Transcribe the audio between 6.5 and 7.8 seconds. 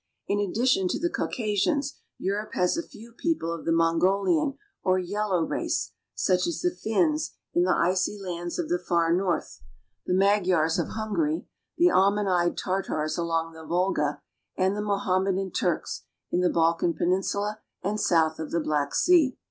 the Finns in the